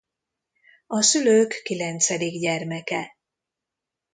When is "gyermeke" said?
2.39-3.17